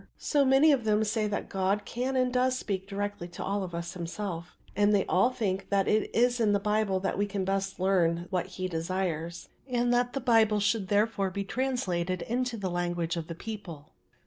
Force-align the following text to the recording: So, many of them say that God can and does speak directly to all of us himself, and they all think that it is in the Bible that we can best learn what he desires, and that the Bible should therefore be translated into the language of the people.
So, 0.17 0.43
many 0.43 0.71
of 0.71 0.83
them 0.83 1.03
say 1.03 1.27
that 1.27 1.47
God 1.47 1.85
can 1.85 2.15
and 2.15 2.33
does 2.33 2.57
speak 2.57 2.87
directly 2.87 3.27
to 3.27 3.43
all 3.43 3.61
of 3.61 3.75
us 3.75 3.93
himself, 3.93 4.57
and 4.75 4.95
they 4.95 5.05
all 5.05 5.29
think 5.29 5.69
that 5.69 5.87
it 5.87 6.09
is 6.15 6.39
in 6.39 6.53
the 6.53 6.59
Bible 6.59 6.99
that 7.01 7.19
we 7.19 7.27
can 7.27 7.45
best 7.45 7.79
learn 7.79 8.25
what 8.31 8.47
he 8.47 8.67
desires, 8.67 9.47
and 9.67 9.93
that 9.93 10.13
the 10.13 10.19
Bible 10.19 10.59
should 10.59 10.87
therefore 10.87 11.29
be 11.29 11.43
translated 11.43 12.23
into 12.23 12.57
the 12.57 12.71
language 12.71 13.15
of 13.15 13.27
the 13.27 13.35
people. 13.35 13.93